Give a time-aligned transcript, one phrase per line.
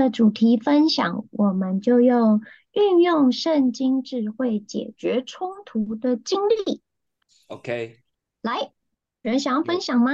[0.00, 2.40] 的主题分享，我们就用
[2.72, 6.82] 运用圣经智慧解决冲突的经历。
[7.48, 7.98] OK，
[8.40, 8.60] 来，
[9.22, 10.12] 有人想要分享吗？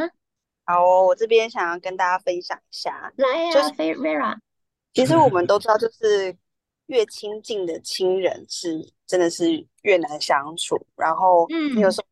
[0.64, 3.12] 好哦，我这边想要跟大家分享一下。
[3.16, 3.68] 来呀、啊，就是
[4.00, 4.36] Vera。
[4.92, 6.36] 其实我们都知道，就是
[6.86, 10.76] 越亲近的亲人是真的是越难相处。
[10.96, 12.06] 然后，嗯，有时候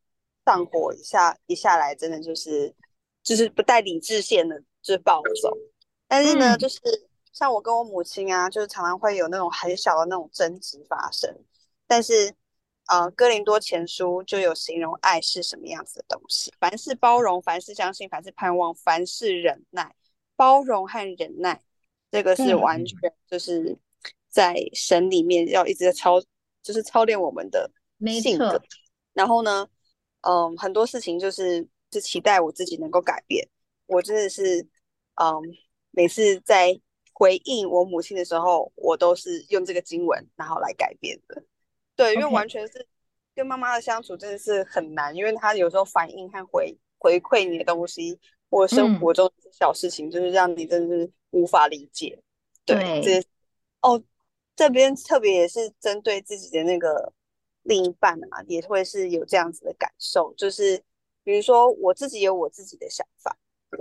[0.47, 2.73] 上火一下一下来，真的就是
[3.23, 5.51] 就是不带理智线的，就是暴走。
[6.07, 6.79] 但是呢，嗯、就是
[7.35, 11.29] 像我跟我母亲啊，就是常常会有那种很小的那种争执发生。
[11.87, 12.35] 但是，
[12.87, 19.95] 呃，哥林多前书就有形容爱是什么样子的东西：凡事包容，凡事相信，凡事盼望，凡事忍耐。
[20.37, 21.61] 包容和忍耐。
[22.11, 22.97] 这个是完全
[23.29, 23.77] 就是
[24.29, 26.21] 在神里面要一直在操，
[26.63, 27.71] 就是操练我们的
[28.23, 28.63] 性格。
[29.13, 29.67] 然后呢，
[30.21, 33.49] 嗯，很多事情就是是期待我自己能够改变。
[33.87, 34.61] 我真的是，
[35.15, 35.43] 嗯，
[35.91, 36.81] 每次在
[37.15, 41.43] 回应我母亲的时候，我都是用这个经文然后来改变的。
[41.97, 42.87] 对，因为完全是
[43.35, 51.11] 跟妈妈的相处真的是很难，因为她有时候反应和回回馈你的东西，或生活中小事情，就是让你真的是。
[51.37, 52.17] 无法理解，
[52.65, 53.29] 对，对这
[53.83, 54.01] 哦，
[54.55, 57.13] 这边特别也是针对自己的那个
[57.65, 60.81] 另一半啊，也会是有这样子的感受，就是
[61.25, 63.37] 比如说我自己有我自己的想法，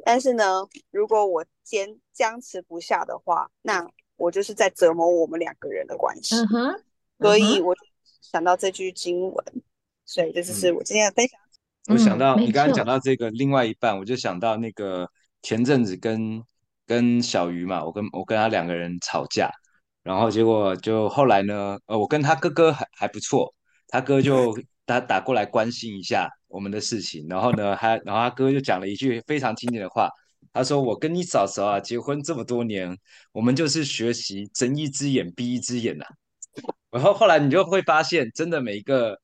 [0.05, 6.35] 但是呢，如果我坚僵持不下的话，那我就是在折磨我们两个人的关系。
[6.35, 6.83] 嗯哼，
[7.19, 7.75] 所以我
[8.21, 9.45] 想到这句经文，
[10.05, 11.39] 所以这就是我今天的分享。
[11.87, 15.09] 嗯、我想到你刚刚讲到这个另外一半，我就想到那个
[15.41, 16.43] 前阵子跟。
[16.85, 19.49] 跟小鱼嘛，我跟我跟他两个人吵架，
[20.03, 23.55] 然后结果就后来呢，呃，我跟他哥哥还还不错，
[23.87, 24.53] 他哥就
[24.85, 30.09] 打打过来关心一下我们的事情，然后呢，他然后他哥就讲了一句非常经典的话，
[30.51, 32.97] 他说：“我跟你嫂嫂啊，结婚这么多年，
[33.31, 36.05] 我们就是学习睁一只眼闭一只眼呐。”
[36.91, 39.19] 然后后来你就会发现，真的每一个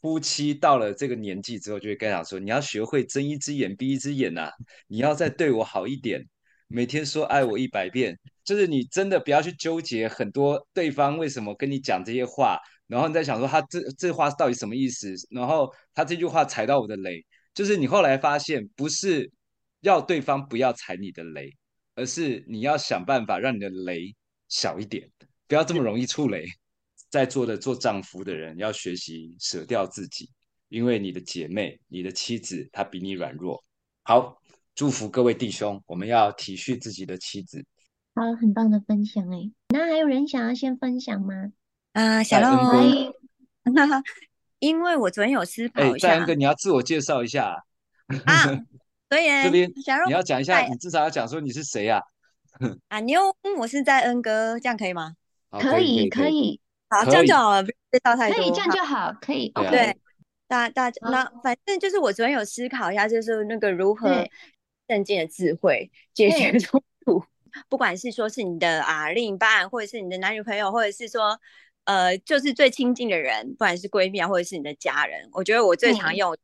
[0.00, 4.50] 夫妻到了这个年纪之后，就会跟他说：“你要学会睁一只眼闭一只眼呐，
[4.88, 6.22] 你要再对我好一点。”
[6.66, 17.24] 每天说爱我一百遍，就是你真的不要去纠结很多对方为什么跟你讲这些话，然后你在想说他这这话到底什么意思，然后他这句话踩到我的雷，
[17.54, 19.30] 就是你后来发现不是
[19.80, 21.50] 要对方不要踩你的雷，
[21.94, 24.14] 而是你要想办法让你的雷
[24.48, 25.10] 小一点，
[25.46, 26.46] 不要这么容易触雷。
[27.10, 30.28] 在座的做丈夫的人要学习舍掉自己，
[30.68, 33.64] 因为你的姐妹、你的妻子她比你软弱。
[34.02, 34.40] 好。
[34.76, 37.64] 祝福各位弟兄，我们要体恤自己的妻子。
[38.16, 39.52] 好，很棒的分享哎。
[39.68, 41.52] 那还有人想要先分享吗？
[41.94, 43.12] 啊，小龙，
[44.60, 46.08] 因为我昨天有思考一下。
[46.08, 47.64] 哎，恩哥，你要自我介绍一下
[48.26, 48.44] 啊。
[49.08, 49.72] 所以这边
[50.06, 52.02] 你要讲一下，你至少要讲说你是谁呀？
[52.88, 55.14] 啊， 妞，我是在恩哥，这样可以吗？
[55.50, 56.60] 可以，可以。
[56.90, 57.72] 好，这样就好了，介
[58.04, 58.38] 绍太多。
[58.38, 59.50] 可以，这样就好，可以。
[59.70, 59.96] 对，
[60.46, 64.26] 大大那反正就是我昨天有思考一下，就是那个如何。
[64.86, 67.24] 正经的智慧解决冲突，
[67.70, 71.40] 不管是说是你的啊另一半，或者是你的男女朋友，或者是说
[71.84, 76.36] 呃就是最亲近的人，不管是闺蜜啊，或者是你的家人，我觉得我最常用。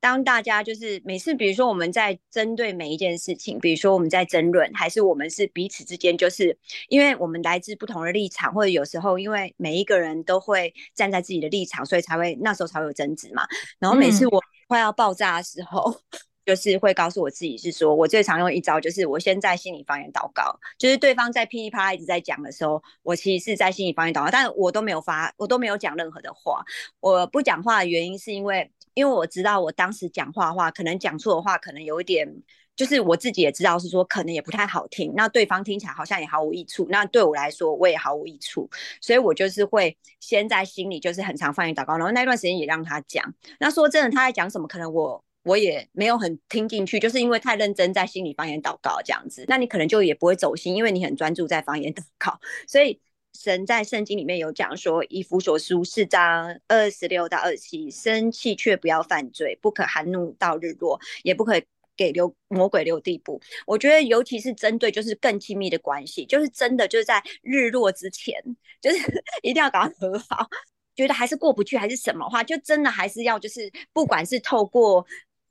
[0.00, 13.46] 当大家就是每次，比如说我们在针对每一件事情，比如说我们在争论，还是我们是彼此之间，就是因为我们来自不同的立场，或者有时候因为每一个人都会站在自己的立场，所以才会那时候才会有争执嘛。
[13.78, 15.90] 然后每次我快要爆炸的时候。
[16.10, 26.62] 嗯就是会告诉我自己是说，我最常用一招就是我先在心里方言祷告，就是对方在噼里啪啦一直在讲的时候，我其实是在心里方言祷告，但我都没有发，我都没有讲任何的话。
[27.00, 32.30] 我不讲话的原因是因为，因为我知道我当时讲话的话，可能讲错的话，可能有一点，
[32.76, 38.68] 就是我自己也知道是说，可能也不太好听，那对方听起来好像也毫无益处，那对我来说我也毫无益处，
[39.00, 43.34] 所以我就是会先在心里就是很常方言祷告，然后那段时间也让他讲。
[43.58, 45.23] 那说真的，他在讲什么，可能我。
[45.44, 52.40] 我也没有很听进去，就是因为太认真在心里方言祷告这样子，那你可能就也不会走心，因为你很专注在方言祷告。
[52.66, 52.98] 所以
[53.34, 61.60] 神在圣经里面有讲说，以弗所书四章二十六到二十七，生气却不要犯罪，不可含怒到日落，也不可
[61.94, 63.38] 给留魔鬼留地步。
[63.66, 68.34] 我觉得尤其是针对就是更亲密的关系，就是真的就是在日落之前，
[68.80, 68.96] 就是
[69.42, 70.48] 一定要赶快和好。
[70.96, 75.04] 觉得还是过不去还是什么话，就真的还是要就是不管是透过。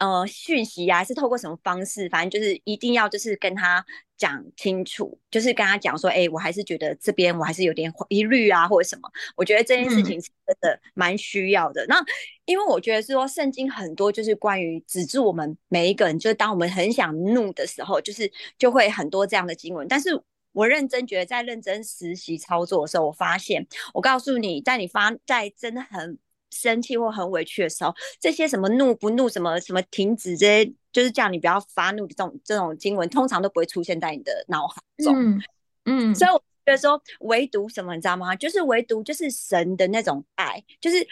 [0.03, 2.09] 呃，讯息啊，是透过什么方式？
[2.09, 3.85] 反正就是一定要就是跟他
[4.17, 9.09] 讲清楚，就是跟他讲说，哎、欸，我还是觉得这边我还是有点疑虑啊，或者什么。
[9.37, 11.85] 我觉得这件事情是真的蛮需要的。
[11.85, 12.05] 嗯、那
[12.43, 19.87] 因为我觉得是说，圣经很多就是关于止住我们每一个人，就是当我们很想怒的时候，就是就会很多这样的经文。
[19.87, 20.09] 但是
[20.51, 26.17] 我认真觉得在认真实习操作的时候，我发现，我告诉你，在你发在真的很
[26.53, 35.13] 生气或很委屈的时候，这些什么怒不怒，什么什么停止这些，就是叫你不要发怒的这种这种经文，通常都不会出现在你的脑海中。
[35.15, 35.41] 嗯，
[35.85, 38.35] 嗯，所以我觉得说，唯独什么，你知道吗？
[38.35, 41.07] 就是唯独就是神的那种爱，就是。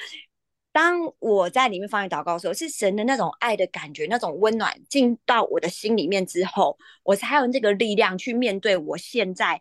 [0.74, 9.60] 当我在里面方言祷告的时候，是神的那种爱的感觉，那种温暖进到我的心里面之后，我才有这个力量去面对我现在。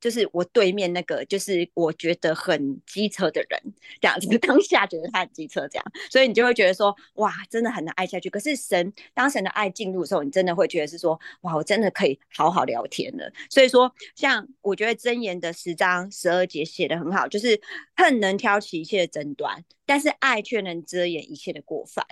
[0.00, 3.60] 就是我对面那个，就是我觉得很机车的人，
[4.00, 8.28] 这样子当下觉得他很机车，这样，所以你就会觉得说，哇，真的很难爱下去。
[8.30, 13.30] 可是神，当神的爱进入的时候，你真的会觉得是说，哇，我真的可以好好聊天了。
[13.50, 17.60] 所以说，像我觉得箴言的十章十二节写的很好，就是
[17.96, 22.06] 恨能挑起一切的争端，但是爱却能遮掩一切的过犯。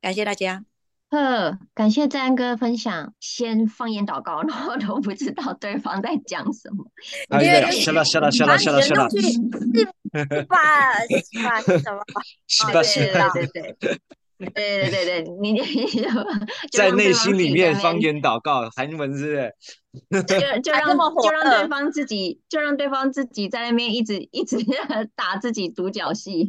[0.00, 0.69] 感谢大家。
[1.10, 3.12] 呵，感谢赞安哥分享。
[3.18, 6.86] 先方言祷告，然后都不知道对方在讲什么。
[7.30, 9.08] 哎呀，笑了笑了笑了笑了笑了。
[9.10, 9.18] 是
[10.44, 10.92] 吧？
[11.32, 11.60] 是吧？
[11.60, 12.00] 是什么？
[12.46, 12.82] 是吧？
[12.82, 13.30] 是吧？
[13.34, 13.98] 对对对。
[14.40, 15.60] 对对对对，你
[16.72, 19.54] 在内心里面方言祷告，韩文是不是？
[20.22, 20.22] 就
[20.62, 24.56] 就让 就让对方自己，就让对方自己在那边一直一直
[25.16, 26.48] 打自己独角戏，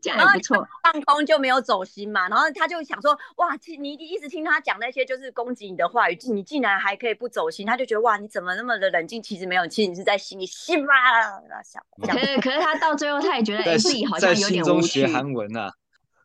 [0.00, 0.66] 这样也不错。
[0.82, 9.22] 放空就没有走心嘛，然后他就想说，哇，你一直听他讲那些就是攻击你的话语，你竟然还可以不走心，他就觉得哇，你怎么那么的冷静？
[9.22, 10.94] 其实没有，其实你是在心里心吧？
[11.62, 11.82] 想。
[12.10, 15.00] 可是可是他到最后他也觉得自己好像有点无趣。
[15.00, 15.70] 学韩文啊。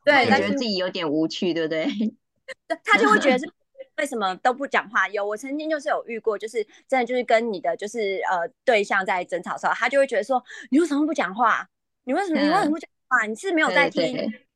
[0.07, 1.85] 对，他觉得自己有点无趣，对不对？
[2.85, 3.51] 他就会觉得是
[3.97, 5.05] 为什么都不讲话？
[5.09, 11.67] 有我曾经就是有遇过，就是真的就是跟你的就是呃对象在争吵的时候，他就会觉得说，你为什么不讲话？
[12.05, 13.25] 你为什么你为什么不讲话？
[13.25, 14.15] 你是没有在听？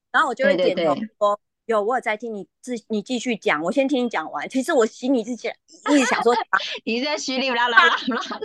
[0.10, 4.48] 然后我就会点头说，有我有在听你，自你继续讲，我先听你讲完。
[4.48, 5.52] 其实我心里是想
[5.90, 6.34] 一直想说，
[6.86, 8.40] 你在虚里啦啦啦啦。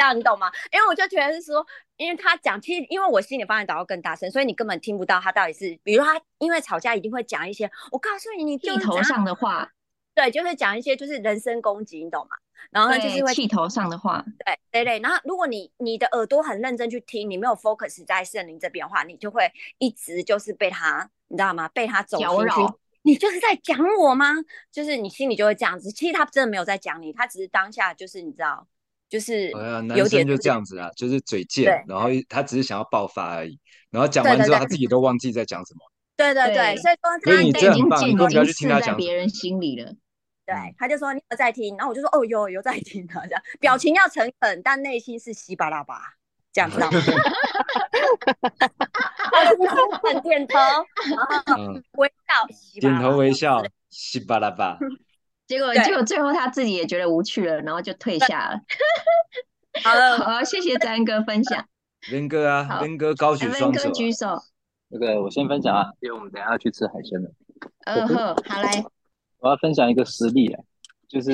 [0.00, 0.50] 这样你懂吗？
[0.72, 1.64] 因为我就觉得是说，
[1.98, 9.70] 因为他讲，其实因为我心里方言祷告更大声，所以你根本听不到他到底是，比如他因为吵架一定会讲一些，我告诉你，你气头上的话，
[10.14, 12.30] 对，就是讲一些就是人身攻击，你懂吗？
[12.70, 14.98] 然后就是会气头上的话，对对对。
[15.00, 21.68] 然后如果你你的耳朵很认真去听，你没有 focus 在圣灵这边的话，你就会一直就是被他，你知道吗？
[21.68, 24.36] 被他走进去，你就是在讲我吗？
[24.72, 25.92] 就是你心里就会这样子。
[25.92, 28.66] 其实他真的没有在讲你，他只是当下就是你知道。
[29.10, 33.58] 就是有点、哎、男生就这样子啊，就是嘴贱，然后他只是想要爆发而已，
[33.90, 35.80] 然后讲完之后他自己都忘记在讲什么。
[36.16, 37.90] 对对对，对，所以说他已经已经
[38.52, 39.92] 刺在别人心里了。
[40.46, 46.00] 对，他就说你有在听，然后我就说哦有有在听啊，这样表情要诚恳，但内心是稀巴拉巴
[46.52, 46.80] 这样子。
[50.02, 54.78] 很点头，然后微笑，点头微笑，稀巴拉巴。
[55.50, 58.60] 结果，结果最后他自己也觉得无趣了，然后就退下了。
[59.82, 61.66] 好了， 好，谢谢詹哥分享。
[62.12, 63.90] 林哥啊，林哥高举双手。
[63.90, 64.38] 举手。
[64.90, 67.32] 那个我先分享啊，因为我们等下要去吃海鲜了。
[67.86, 68.16] 嗯哼，
[68.48, 68.84] 好嘞。
[69.40, 70.62] 我要分享一个实例啊，
[71.08, 71.32] 就是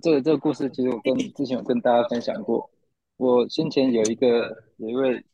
[0.00, 2.70] 这个这个故事，其实我跟之前有跟大家分享过。
[3.16, 5.24] 我先前有一个有一位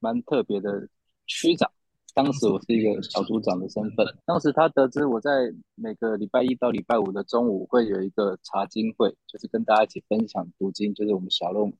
[0.00, 0.88] 蛮特别的
[1.28, 1.70] 区长。
[2.16, 4.06] 当时我是一个小组长的身份。
[4.24, 11.70] 当时他得知我在每个礼拜一到礼拜五的中午会有一个查经会，就是跟大家一起分享读经，就是我们小龙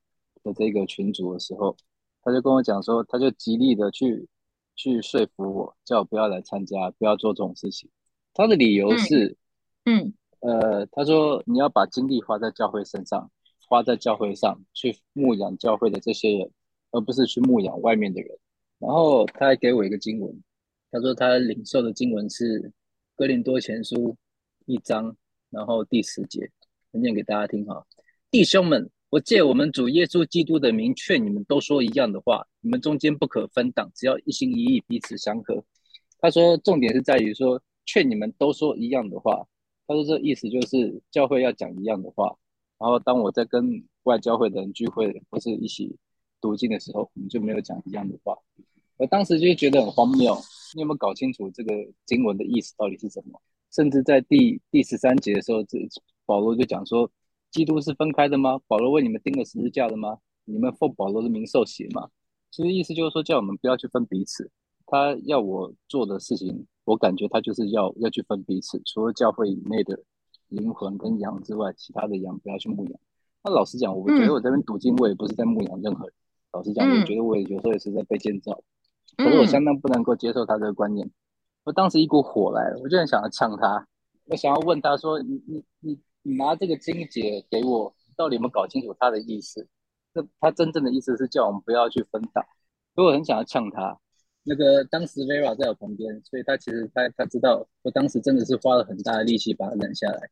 [0.42, 1.74] 的这个群组的时候，
[2.22, 4.28] 他就跟我讲说，他就极力的去
[4.74, 7.88] 去说服我，叫我不要来参加，不要做这种事情。
[8.34, 9.38] 他的理由是，
[9.86, 13.30] 嗯，嗯呃，他说你要把精力花在教会身上，
[13.66, 16.50] 花在教会上去牧养教会的这些人，
[16.90, 18.36] 而不是去牧养外面的人。
[18.78, 20.42] 然后他还给我一个经文，
[20.90, 22.60] 他说他领受的经文是
[23.16, 23.96] 《哥林多前书》
[24.66, 25.16] 一章，
[25.50, 26.50] 然后第十节，
[26.92, 27.86] 我念给大家听哈。
[28.30, 35.64] 弟兄们，我借我们主耶稣基督的名劝你们，都说一样的话，你们中间不可分党，只要一心一意，彼此相合。
[36.18, 39.46] 他说重点是在于说劝你们都说一样的话。
[39.86, 42.36] 他说这意思就是教会要讲一样的话。
[42.78, 45.96] 然后当我在跟外教会的人聚会，或是一起
[46.46, 48.38] 读经的时候，我们就没有讲一样的话。
[48.98, 50.32] 我当时就觉得很荒谬，
[50.76, 51.74] 你有没有搞清楚这个
[52.04, 53.40] 经文的意思到底是什么？
[53.72, 55.76] 甚至在第第十三节的时候，这
[56.24, 57.10] 保罗就讲说，
[57.50, 58.60] 基督是分开的吗？
[58.68, 60.18] 保罗为你们钉了十字架的吗？
[60.44, 62.08] 你们奉保罗的名受洗吗？
[62.52, 64.48] 其实意思就是说，叫我们不要去分彼此。
[64.86, 70.00] 他要我做的事情，我感觉他就是要要去分彼此，除了教会以内的
[70.48, 73.00] 灵魂跟羊之外，其他的羊不要去牧养。
[73.42, 76.14] 那老实讲，我觉得我这边读经，我也不是在牧养任何人。
[76.56, 78.58] 老实讲，我觉得我也有时候也是在被建造。
[79.18, 81.10] 可是我相当不能够接受他这个观念，
[81.64, 83.86] 我当时一股火来了，我就很想要呛他，
[84.24, 89.68] 我想要问他说：“你你你你拿这个金姐给我，到底有没有搞清楚他的意思？
[90.12, 92.44] 那他真正的意思是叫我们不要去分党，
[92.94, 93.98] 所以我很想要呛他。
[94.42, 100.30] 那个当时 Vera 在我旁边，所以他其实他他知道，我当时真的是花了很大的力气把他拦下来，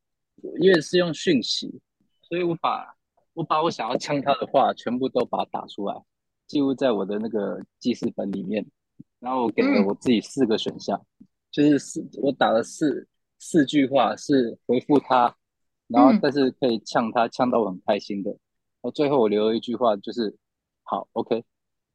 [0.61, 1.81] 因为是用讯息，
[2.23, 2.95] 所以我把
[3.33, 5.95] 我把我想要呛他的话全部都把它打出来，
[6.47, 8.65] 记录在我的那个记事本里面，
[9.21, 13.07] 然后我给了我自己四个选项，嗯、就是四我打了四
[13.39, 15.35] 四句话是回复他，
[15.89, 18.39] 然后但是可以呛他呛到我很开心的，然
[18.83, 20.37] 后最后我留了一句话就是
[20.83, 21.45] 好 OK。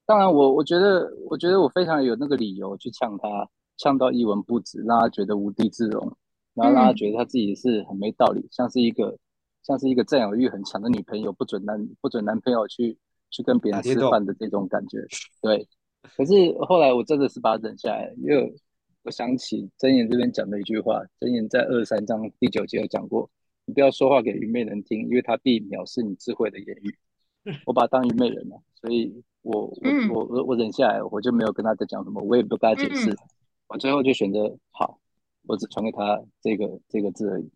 [0.05, 6.17] 当然我，我我觉得，我觉得我非常有那个理由去呛他，呛到一文不值，让他觉得无地自容，
[6.55, 9.15] 然后让他觉得他自己是很没道理，嗯、像是一个
[9.61, 12.97] 像是一个占有欲很强的女朋友，不准男不准男朋友去
[13.29, 14.97] 去跟别人吃饭的这种感觉。
[15.41, 15.67] 对，
[16.15, 18.53] 可是后来我真的是把他忍下来，因为
[19.03, 23.29] 我想起真言这边讲的一句话，真言在二三章第九节有讲过，
[23.65, 26.95] 你不要说话给愚昧人听，因为他必藐视你智慧的言语。
[27.65, 29.23] 我把他当愚昧人了，所以。
[29.41, 29.73] 我我
[30.13, 33.15] 我我我忍下来，我就没有跟他再讲什么，我也不跟他解释，
[33.69, 34.99] 我最后就选择好，
[35.47, 37.49] 我只传给他这个这个字而已。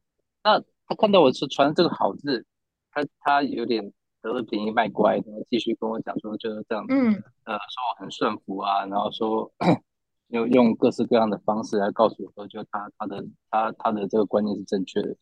[0.46, 2.46] 那他看到我是传这个好字，
[2.90, 3.92] 他他有点
[4.24, 7.14] 得了便宜卖乖，然后继续跟我讲说就是这样子，嗯，
[7.44, 9.52] 呃，说我很顺服啊，然后说
[10.30, 15.16] 用用各式各样的方式来告诉我说，就他他的他他的这个观念是正确的。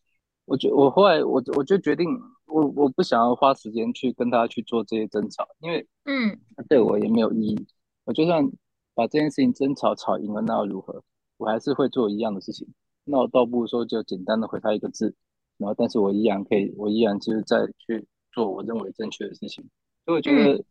[0.45, 2.07] 我觉我后来我我就决定。
[2.53, 7.67] 我我不想要花时间去跟他去做这些争吵，因为嗯，对我也没有意义。
[8.03, 8.45] 我就算
[8.93, 11.01] 把这件事情争吵吵赢了，那又如何？
[11.37, 12.67] 我还是会做一样的事情。
[13.05, 15.15] 那我倒不如说就简单的回他一个字，
[15.57, 19.63] 然后但是我依然可以，我依然就是在去做我认为正确的事情。
[20.05, 20.63] 所以我觉得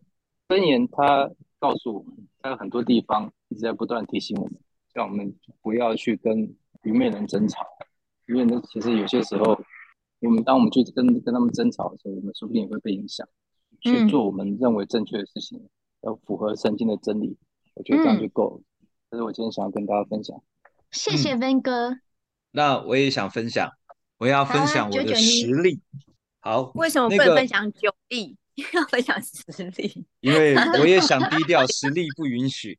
[0.48, 4.54] 箴言它告诉我们，它有很多地方一直在不断提醒我们，
[4.92, 7.66] 让我们不要去跟愚昧人争吵，
[8.26, 9.60] 愚昧人，其实有些时候。
[10.22, 13.26] 我们当我们去跟跟他们争吵的时候，我们说不定也会被影响，
[13.80, 15.66] 去做我们认为正确的事情，
[16.02, 17.38] 要符合圣经的真理。
[17.72, 18.60] 我觉得这样就够了。
[19.10, 20.38] 这是我今天想要跟大家分享。
[20.90, 22.00] 谢谢 Van 哥。
[22.50, 23.70] 那我也想分享，
[24.18, 25.80] 我要分享我的实力。
[26.40, 28.36] 好，为什么不能分享酒力？
[28.74, 30.04] 要分享实力？
[30.20, 32.78] 因为 我也想低调，实力不允许。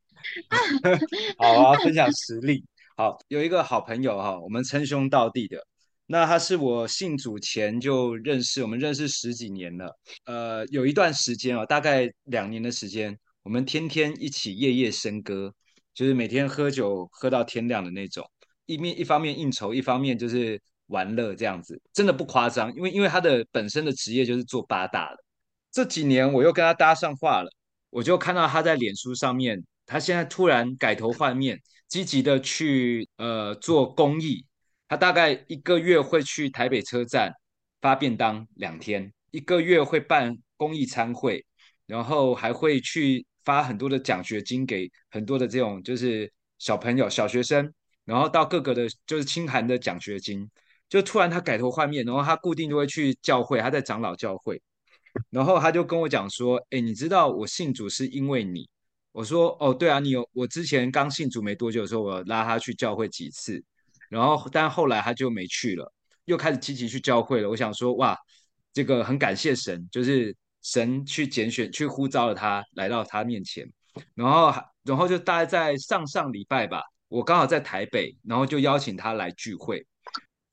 [1.37, 2.63] 好啊，分享实力。
[2.97, 5.65] 好，有一个好朋友哈，我们称兄道弟的。
[6.05, 9.97] 那他是我信主前就认识，我们认识十几年了。
[10.25, 15.53] 呃，有一段时间哦，大概两年的时间，我们天天一起夜夜笙歌，
[15.93, 18.29] 就是每天喝酒喝到天亮的那种。
[18.65, 22.71] 一面一方面应酬，一方面就是玩乐这样子，真的不夸张。
[22.75, 25.17] 因为因为他的本身的职业就是做八大的。
[25.71, 27.49] 这几年我又跟他搭上话了，
[27.89, 34.45] 我就看到他在脸书上面，他现在突然改头换面，积极的去呃做公益。
[34.89, 37.31] 他大概一个月会去台北车站
[37.79, 41.45] 发便当两天，一个月会办公益餐会，
[41.85, 50.49] 然后还会去发很多的奖学金给很多的这种就是小朋友、小学生，然后到各个的就是清寒的奖学金。
[50.91, 54.61] 就突然他改头换面，然后他固定就会去教会，他在长老教会，
[55.29, 58.69] 然后他就跟我讲说：“哎，你知道我信主是因为你？”
[59.13, 63.63] 我说：“哦，对啊，你有我之前刚信主没多久的时候，我拉他去教会几次。”
[64.11, 65.89] 然后，但后来他就没去了，
[66.25, 67.49] 又开始积极去教会了。
[67.49, 68.17] 我想说，哇，
[68.73, 73.65] 这个很感谢神，就是神去拣选、去呼召了他来到他面前。
[74.13, 79.85] 然后，然后就大概在上上礼拜吧，我刚好在台北，然后就邀请他来聚会。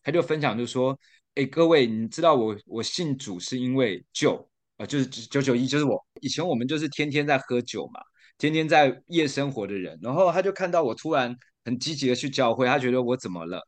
[0.03, 0.99] 他就分享，就说
[1.35, 8.01] ：“哎，各位，你知道我我信主是因为救啊，就是九九一，就是我以前我们就是天天在喝酒嘛，
[8.39, 9.99] 天天在夜生活的人。
[10.03, 13.61] 然后他就看到我突然。”很积极的去教会，他觉得我怎么了？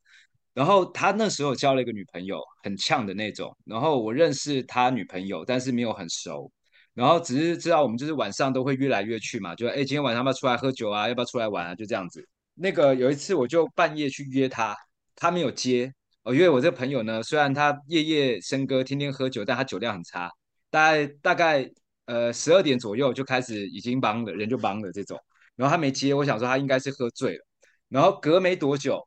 [0.54, 3.54] 然后他那时候交了一个女朋友，很呛的那种。
[3.66, 6.50] 然后我认识他女朋友，但是没有很熟。
[6.94, 11.08] 然后只是知道我们就是晚上都会约来约去嘛，就哎，今天晚上要不要出来喝酒啊？
[11.08, 11.74] 要不要出来玩啊？
[11.74, 12.26] 就这样子。
[12.54, 14.74] 那个有一次我就半夜去约他，
[15.14, 15.92] 他没有接。
[16.22, 20.30] 哦，因为我这个朋友呢，虽然他夜夜笙歌，天天喝酒，但他酒量很差。
[20.70, 21.70] 大概大概
[22.04, 25.18] 呃十二点左右就开始已经懵了，人就懵了这种。
[25.56, 27.44] 然后他没接，我想说他应该是喝醉了。
[27.88, 29.00] 然后隔没多久，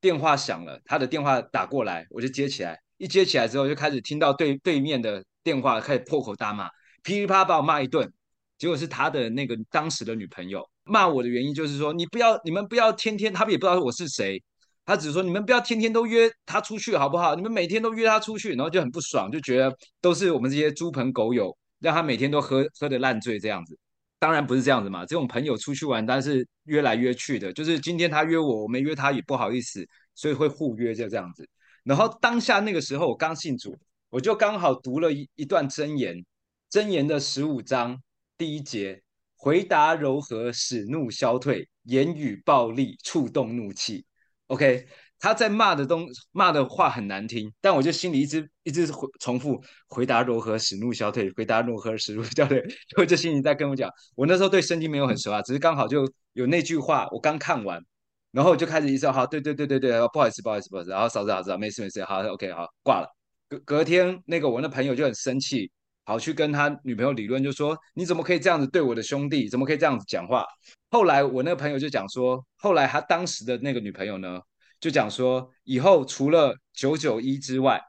[0.00, 2.78] 电话响了，他的电话打过来，我就接起来。
[2.98, 6.68] 一接起来之后，就开始听到对对面的电话开始破口大骂，
[7.02, 8.10] 噼里啪啦把我骂一顿。
[8.58, 14.42] 结果是他的那个当时的女朋友骂我的原因，就是说你不要，你们不要天天，他们也不知道我是谁，
[14.86, 17.34] 他只是说你们不要天天都约他出去好不好？
[17.34, 23.76] 你们每天都约他出去，然后就很不爽，就觉得都是我们这些猪朋狗友让他每天都喝喝得烂醉这样子。
[24.18, 31.46] 当然不是这样子嘛，这种朋友出去玩，但是约来约去的，就是今天他约我，我没约他也不好意思，所以会互约就这样子。
[31.84, 33.76] 然后当下那个时候我刚信主，
[34.08, 36.24] 我就刚好读了一一段箴言，
[36.70, 38.00] 箴言的十五章
[38.38, 39.02] 第一节，
[39.36, 44.06] 回答柔和，使怒消退；言语暴力，触动怒气。
[44.48, 44.86] OK。
[45.18, 52.62] 他在骂的东骂的话很难听，但我就心里一直一直回重复回答如何使怒消退，回答如何使怒消退。
[52.98, 57.82] 我就心里在跟我讲，我那时候对圣经没有很熟啊，只是刚好就有那句话，我刚看完，
[58.30, 63.08] 然后就开始一直好，对对对对对，不好意思不好意思不好意思，然后嫂子嫂子没事没事，好 OK 好挂了。
[63.48, 65.70] 隔隔天那个我那朋友就很生气，
[66.06, 70.46] 跑去跟他女朋友理论，就说你怎么可以这样子对我的兄弟，怎么可以这样子讲话？
[70.90, 74.40] 后来我那个朋友就讲说，后来他当时的那个女朋友呢？
[74.78, 77.80] 就讲说，以后除了九九一之外，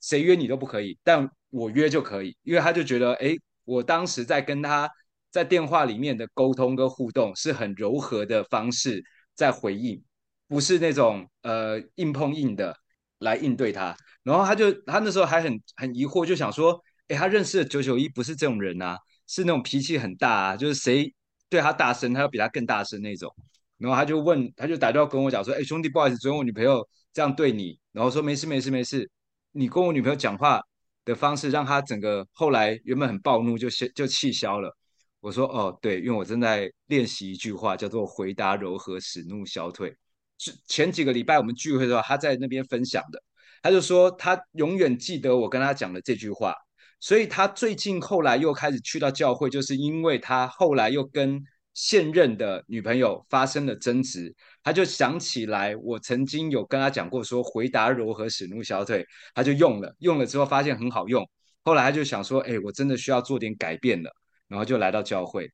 [0.00, 4.90] 谁约你都不可以，但我约就可以，因为他就觉得，哎，我当时在跟他
[5.30, 10.02] 在电话里面的沟通跟互动是很柔和的方式在回应，
[10.48, 12.74] 不是那种呃硬碰硬的
[13.18, 13.94] 来应对他。
[14.22, 21.12] 然后他就他那时候还很很疑惑，就想说，哎，他认识的九九一不是这种人啊，是那种脾气很大啊，就是谁
[21.48, 23.34] 对他大声，他要比他更大声那种。
[23.78, 29.10] 然后他就问，他就打电话跟我讲说：“哎，兄弟，不好意思，昨天我女朋友这样对你。”然后说：“没事，没事，没事。
[29.50, 30.62] 你跟我女朋友讲话
[31.04, 34.72] 的方式，让他整个后来原本很暴怒，就就气消了。”
[35.18, 39.92] 我说：“哦，对，因为我正在练习一句话，叫做‘回答柔和，使怒消退’。
[40.38, 43.20] 是前几个礼拜我们聚会的时候，他在那边分享的。
[43.62, 46.54] 他就说他永远记得我跟他讲的这句话，
[47.00, 51.42] 所以他最近后来又开始去到教会，就是因为他后来又跟。”
[51.72, 61.26] 现任的女朋友发生了争执，他就想起来，我曾经有跟他讲过，说回答柔和，使怒消退，他就用了，用了之后发现很好用，
[61.62, 64.10] 后来他就想说，哎，我真的需要做点改变了，
[64.48, 65.48] 然后就来到教会，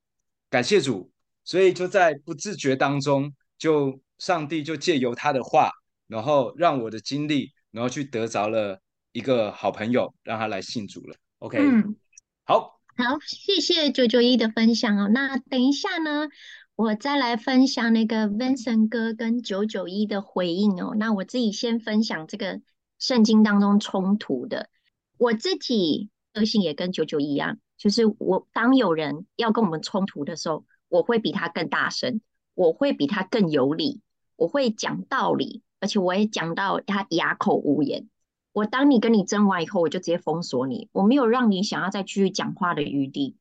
[0.49, 1.13] 感谢主，
[1.45, 5.71] 所以就在不自觉当中，就上帝就借由他的话，
[6.09, 8.81] 然后让我的经历，然后去得着了
[9.13, 11.17] 一个好朋友，让他来信主了。
[11.39, 11.97] OK，嗯，
[12.45, 12.81] 好。
[12.97, 15.09] 好，谢谢九九一的分享哦。
[15.13, 16.29] 那等一下呢，
[16.77, 20.95] 我再来分享那个 Vincent 哥跟九九一的回应哦。
[20.97, 22.63] 那我自己先分享这个
[22.99, 24.71] 圣经当中冲突的。
[25.19, 32.23] 我自己个性也跟九九一一样，就是我当有人要跟我们冲突的时候，我会比他更大声，
[32.55, 34.01] 我会比他更有理，
[34.37, 38.09] 我会讲道理，而且我也讲到他哑口无言。
[38.57, 43.37] 我当你跟你争完以后，我就直接封锁你，我没有让你想要再继续讲话的余地。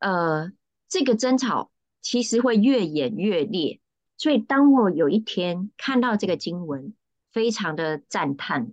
[0.00, 0.50] 呃，
[0.88, 1.70] 这个争吵
[2.02, 3.78] 其实会越演越烈，
[4.16, 6.92] 所以当我有一天看到这个经文，
[7.30, 8.72] 非常的赞叹。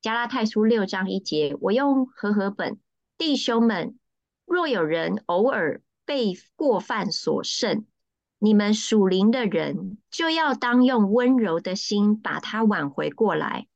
[0.00, 2.78] 加拉太书六章一节，我用和合本，
[3.18, 3.98] 弟兄们，
[4.46, 7.84] 若有人偶尔被过犯所胜，
[8.38, 13.66] 你们属灵的人就要当用温柔的心把他挽回过来。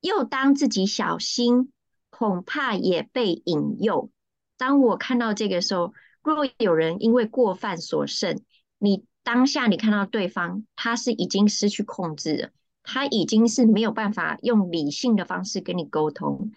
[0.00, 1.72] 又当自己小心，
[2.08, 4.10] 恐怕也被引诱。
[4.56, 8.40] 当我看到这个时候，若有人因为过犯所胜，
[8.78, 12.50] 你当下你看到对方，他是已经失去控制了，
[12.82, 16.52] 他已经是没有办法用理性的方式跟你沟通。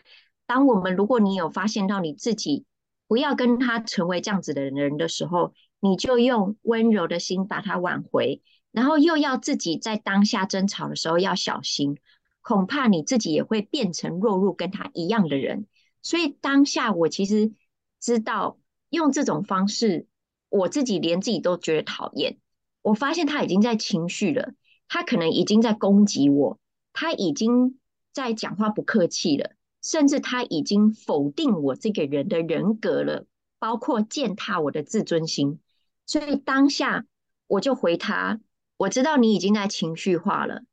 [0.46, 2.66] 当我们如果你有发现到你自己
[3.08, 11.98] 不要跟他成为这样子的人的时候，你就用温柔的心把他挽回，然后又要自己在当下争吵的时候要小心。
[12.44, 15.66] 恐怕你自己也会变成落入跟他一样的人，
[16.02, 17.54] 所以当下我其实
[18.02, 20.08] 知道用这种方式，
[20.50, 22.38] 我自己连自己都觉得讨厌。
[22.82, 24.54] 我发现他已经在情绪了，
[24.90, 26.60] 他可能已经在攻击我，
[26.92, 27.80] 他已经
[28.12, 29.52] 在讲话不客气了，
[29.82, 33.26] 甚至他已经否定我这个人的人格了，
[33.58, 35.62] 包括践踏我的自尊心。
[36.06, 37.06] 所以当下
[37.48, 38.42] 我就回他，
[38.76, 40.64] 我知道你已经在情绪化了，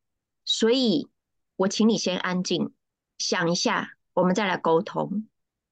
[0.45, 1.09] 所以。
[1.61, 2.73] 我请你先安静，
[3.19, 5.29] 想一下，我们再来沟通。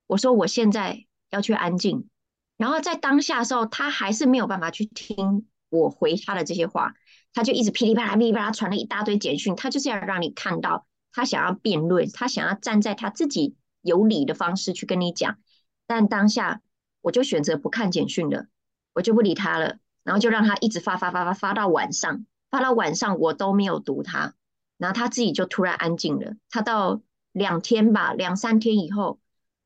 [0.06, 2.10] 我说我现在要去安静，
[2.58, 6.92] 然后在当下的时候，他还是没有办法去听我回他的这些话，
[7.32, 15.38] 他就一直噼里啪啦、噼里啪啦传了一大堆简讯，他就是要让你看到他想要辩论，他想要站在他自己有理的方式去跟你讲。
[15.86, 16.60] 但当下
[17.00, 18.48] 我就选择不看简讯了，
[18.92, 24.34] 我就不理他了，然后就让他一直发发发发发到晚上，发到晚上我都没有读他。
[24.78, 29.18] 然后他自己就突然安静了，他到两天吧，两三天以后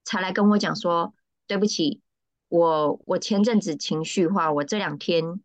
[0.05, 1.15] 才来跟我讲说
[1.47, 2.01] ：“对不起，
[2.49, 5.41] 我我前阵子情绪化，我这两天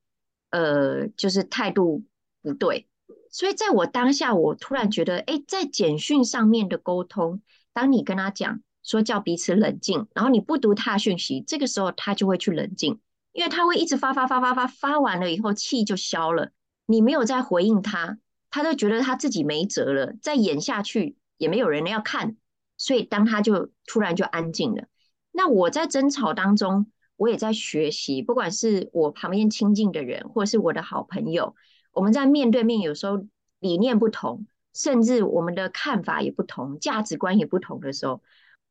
[0.49, 2.03] 呃就是态度
[2.41, 2.87] 不对。”
[3.29, 7.41] 所以在我当下，我突然觉得，哎，在简讯上面的沟通，
[7.73, 12.99] 当你跟他讲说叫彼此冷静，然后你不读他讯息，这个时候他就会去冷静，
[13.33, 16.51] 因为他会一直发发发发发，发完了以后气就消了，
[16.85, 18.17] 你没有再回应他。
[18.49, 22.37] 他都觉得他自己没辙了，再演下去也没有人要看，
[22.77, 24.85] 所以当他就突然就安静了。
[25.31, 31.55] 那我在争吵当中，我也在学习，不管是我旁边亲近的人，或是我的好朋友，
[31.91, 33.25] 我们在面对面，有时候
[33.59, 38.21] 理念不同，甚至我们的看法也不同，价值观也不同的时候，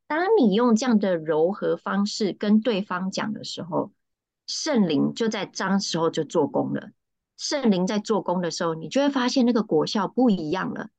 [0.07, 3.91] 当你用这样的柔和方式跟对方讲的时候，
[4.47, 6.91] 圣灵就在这时候就做工了。
[7.37, 10.89] 圣灵在做工的时候，你就会发现那个果效不一样了，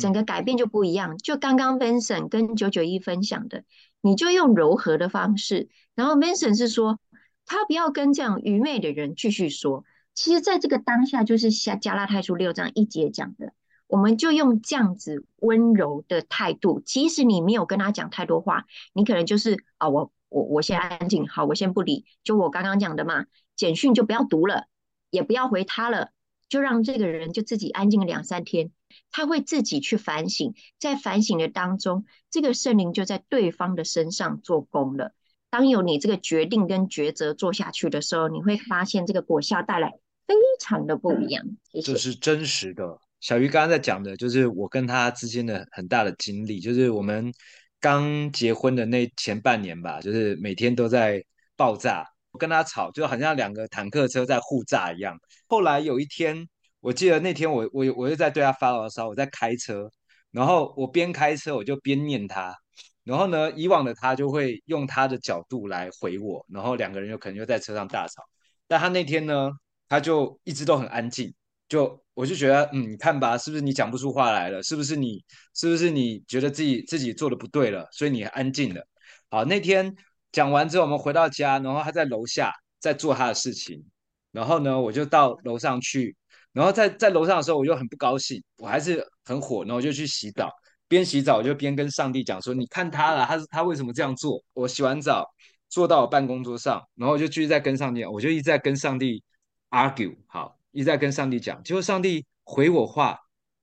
[0.00, 1.18] 整个改变就不一样。
[1.18, 3.64] 就刚刚 Vincent 跟九九一分享的。
[4.00, 7.00] 你就用柔和的方式，然后 Vincent 是说，
[7.44, 9.84] 他不要跟这样愚昧的人继续说。
[10.14, 13.52] 其实，在这个当下，就是加加拉太书六章一节讲的，
[13.88, 24.68] 我们就用这样子温柔的态度，即使你没有跟他讲太多话，你可能就是啊，我我我先安静，好，我先不理，就我刚刚讲的嘛，简讯就不要读了，
[25.10, 26.10] 也不要回他了，
[26.48, 28.70] 就让这个人就自己安静两三天。
[29.10, 35.12] 他会自己去反省，在反省的当中，这个圣灵就在对方的身上做工了。
[35.50, 39.90] 当有你这个决定跟抉择做下去的时候，你会发现这个果效带来
[40.26, 41.44] 非常的不一样。
[41.72, 41.92] 谢谢。
[41.92, 42.98] 这是真实的。
[43.20, 47.32] 小鱼刚刚在讲的，就是我跟他之间的很大的经历，就是我们
[47.80, 51.24] 刚结婚的那前半年吧，就是每天都在
[51.56, 55.18] 爆炸，我跟他吵，就好像两个坦克车在互炸一样。
[55.46, 56.48] 后来有一天。
[56.80, 59.90] 我记得那天我我我又在对他发牢骚，我在开车，
[60.30, 62.54] 然后我边开车我就边念他，
[63.02, 68.22] 然后呢，以往的他就会用他的角度来回我，然后两个人就可能又在车上大吵，
[68.68, 69.50] 但他那天呢，
[69.88, 71.34] 他就一直都很安静，
[71.68, 74.62] 就我就觉得，嗯，你看吧，是不是你讲不出话来了？
[74.62, 75.20] 是不是你
[75.54, 78.86] 是不是你觉得自己自己做的不对了，所以你安静了？
[79.30, 79.96] 好，那天
[80.32, 83.84] 讲完之后，我们回到家，然后他在楼下在做他的事情，
[84.32, 86.16] 然后呢，我就到楼上去。
[86.52, 90.50] 然后在在楼上的时候，我就很不高兴，我还是很火，然后我就去洗澡，
[90.88, 95.24] 边洗澡我就边跟上帝讲说：“你看他了，他他为什么这样做？”我洗完澡
[95.68, 99.22] 坐到我办公桌上，然后我就继续在跟上帝，我就一直在跟上帝
[99.70, 101.62] argue，好，一直在跟上帝讲。
[101.62, 103.16] 结果上帝回我话，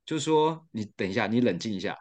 [0.05, 1.97] 就说：“你等一下，你冷静一下。”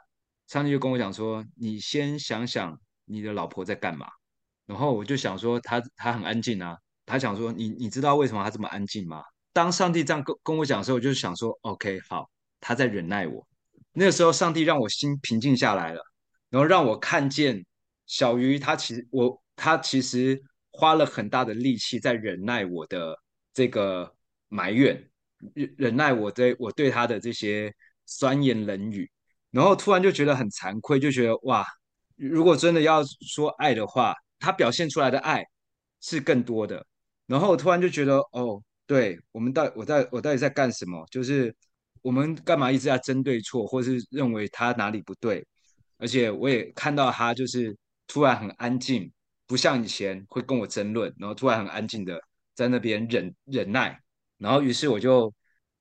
[0.46, 4.06] 上帝就跟我讲说：“你先想想你的老婆在干嘛。”
[4.66, 9.22] 然后我就想说他：“他很安静啊。”他想说：“你你知道为什么他这么安静吗？”
[9.52, 12.28] 当上帝这样跟跟我讲的时候，我就想说，OK，好，
[12.60, 13.46] 他在忍耐我。
[13.92, 16.02] 那个时候，上帝让我心平静下来了，
[16.50, 17.64] 然后让我看见
[18.06, 23.16] 小鱼，他其实我他其实花了很大的力气在忍耐我的
[23.52, 24.12] 这个
[24.48, 25.08] 埋怨，
[25.54, 27.72] 忍忍耐我对我对他的这些
[28.06, 29.08] 酸言冷语，
[29.50, 31.64] 然后突然就觉得很惭愧，就觉得哇，
[32.16, 34.14] 如果真的要说爱的话，
[34.44, 35.44] 他表现出来的爱
[36.00, 36.86] 是更多的。
[37.26, 38.62] 然后我突然就觉得哦。
[38.86, 41.02] 对，我们到我在我到底在干什么？
[41.10, 41.56] 就是
[42.02, 45.42] 我们干嘛一直在争对错，或是认为他哪里不对？
[45.96, 47.74] 而且我也看到他就是
[48.06, 49.10] 突然很安静，
[49.46, 52.20] 不像以前会跟我争论，然后突然很安静的
[52.54, 53.98] 在那边忍忍耐。
[54.36, 55.32] 然后于是我就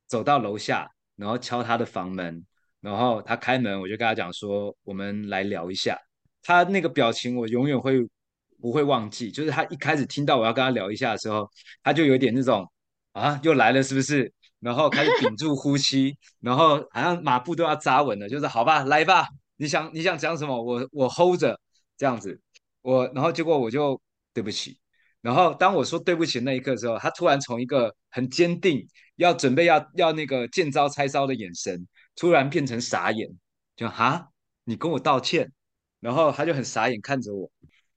[0.08, 2.46] 走到楼下，然后敲他的房门，
[2.80, 6.00] 然后他开门，我就跟他讲说：“我们来聊一下。”
[6.42, 8.00] 他那个表情我永远会
[8.64, 11.52] 不会忘记，就是他一开始听到我要跟他聊一下的时候，
[11.84, 12.66] 他就有点那种。
[13.12, 14.34] 啊，又来了是不是？
[14.60, 20.64] 然后开始屏住呼吸，然后好像马步都要扎稳了，就是好吧，来吧，你想你想讲什么？
[20.64, 21.60] 我我 hold 着
[21.96, 22.42] 这样子，
[22.82, 24.02] 我然后结果我就
[24.34, 24.80] 对不起，
[25.22, 33.30] 然后当我说对不起那一刻的时候，他突然从一个很坚定要准备要要那个见招拆招的眼神，突然变成傻眼，
[33.76, 34.28] 就哈，
[34.64, 35.52] 你跟我道歉，
[36.00, 37.52] 然后他就很傻眼看着我，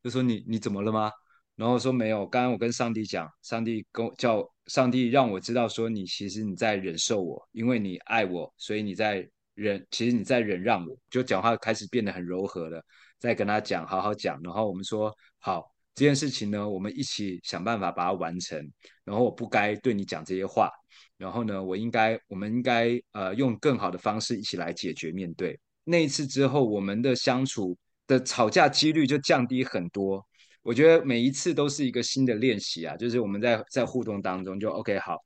[0.07, 1.11] 就说你你怎么了吗？
[1.57, 12.81] 然后说没有，刚刚我跟上帝讲，上帝跟我叫上帝让我知道说你其实你在忍受我，因为你爱我，所以你在忍，其实你在忍让我，就讲话开始变得很柔和了，
[13.19, 14.41] 再跟他讲，好好讲。
[14.45, 18.57] 然后我们说好这件事情呢，我们一起想办法把它完成。
[19.03, 20.71] 然后我不该对你讲这些话，
[21.17, 25.59] 然后呢，我应该，我们应该呃用更好的方式一起来解决面对。
[25.83, 30.25] 那一次之后，我们的相处的吵架几率就降低很多。
[30.63, 35.17] 我觉得每一次都是一个新的练习啊，就是我们在在互动当中就 OK 好，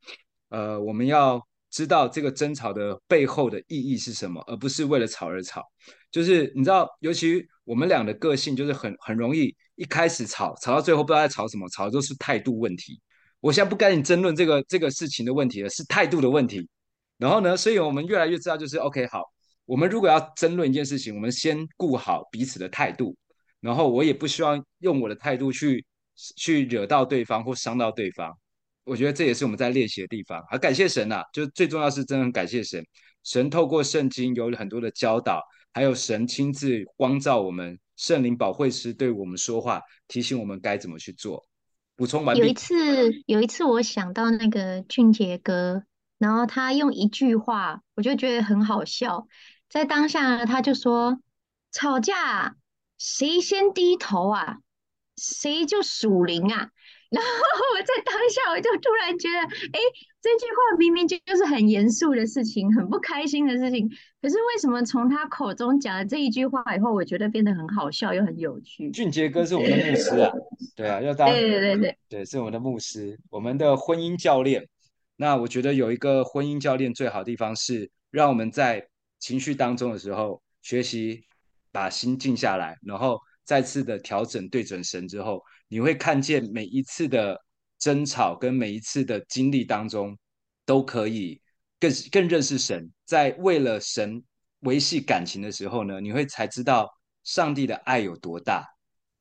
[0.50, 1.40] 呃，我们要
[1.70, 5.64] 知道这个争吵的背后的意义是什么，而不是为了吵而吵。
[6.10, 13.00] 就是你知道，尤其我们俩的个性，就是很很容易一开始吵，吵到最后不知道在吵什么，吵的都是态度问题。
[13.40, 16.68] 我现在不跟你争论这个这个事情的问题了，是态度的问题。
[17.16, 19.22] 然后呢，所以我们越来越知道，就是 OK 好，
[19.70, 23.16] 我们如果要争论一件事情，我们先顾好彼此的态度。
[23.61, 25.87] 然后我也不希望用我的态度去
[26.37, 28.37] 去惹到对方或伤到对方，
[28.83, 30.44] 我觉得这也是我们在练习的地方。
[30.50, 32.85] 好，感谢神呐，就最重要是真的很感谢神。
[33.22, 35.40] 神透过圣经有很多的教导，
[35.72, 41.46] 还有神亲自光照我们圣灵保惠师对我们说话，提醒我们该怎么去做。
[41.94, 42.40] 补充完毕。
[42.40, 42.74] 有一次，
[43.26, 45.85] 有一次我想到那个俊杰哥，
[46.18, 49.28] 然后他用一句话，我就觉得很好笑。
[49.70, 51.20] 在当下，他就说
[51.70, 52.56] ：“吵架
[52.98, 54.59] 谁先低头啊，
[55.16, 56.70] 谁就属灵啊。
[57.11, 59.80] ”然后我在当下，我就突然觉得，哎，
[60.20, 63.88] 这句话明明就就是很严肃的事情，很不开心的事情，
[64.20, 68.90] 可是为什么从他口中讲了这一句话以后，我觉得变得很好笑又很有趣？
[68.90, 70.33] 俊杰哥是我们的牧师啊，
[70.76, 74.68] 对啊，要当 对对对对对，是我们的牧师，我们的婚姻教练。
[75.16, 78.88] 那我觉得有一个婚姻教练最好的地方是，让我们在
[79.20, 81.22] 情绪当中的时候，学习
[81.70, 85.40] 把心静下来，然后再次的调整对准神之后。
[85.68, 87.40] 你会看见每一次的
[87.78, 90.18] 争吵跟每一次的经历当中，
[90.66, 91.40] 都可以
[91.78, 92.90] 更更认识神。
[93.04, 94.20] 在为了神
[94.61, 96.90] 维系感情的时候呢，你会才知道
[97.22, 98.66] 上帝的爱有多大。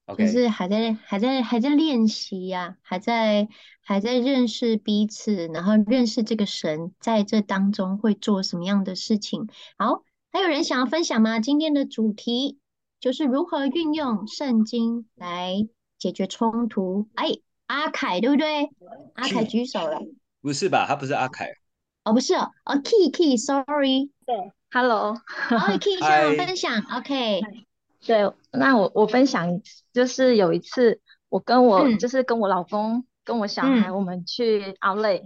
[0.10, 3.48] OK，就是还在还在还在练习呀，还在
[3.82, 9.48] 还在认识彼此，然后认识这个神在这当中会做什么样的事情。
[9.78, 11.40] 好，还有人想要分享吗？
[11.40, 12.60] 今天的主题
[13.00, 15.68] 就是如何运用圣经来。
[16.00, 17.28] 解决冲突，哎，
[17.66, 18.70] 阿凯对不对？
[19.16, 20.00] 阿凯举手了，
[20.40, 20.86] 不是吧？
[20.88, 21.50] 他不是阿凯，
[22.06, 27.42] 哦，不是哦，哦，Key Key，Sorry，对，Hello，哦，Key 想要分享， OK，
[28.06, 29.62] 对，那我我分享
[29.94, 35.24] 就是有一次我跟我、嗯、就是跟我老公跟我小孩、嗯、我们去 Outlet，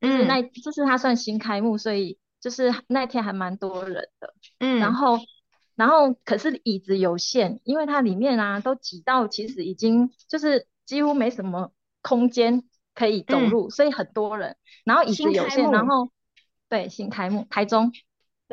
[0.00, 5.18] 就是那就是他算新开幕，所以就是那天还蛮多人的，嗯，然后。
[5.74, 12.62] 然后可是椅子有限，因为它里面啊都挤到，其实已经就是几乎没什么空间
[12.94, 14.54] 可以走路，嗯、所以很多人。
[14.84, 16.10] 然后椅子有限，然后
[16.68, 17.90] 对新开幕台中，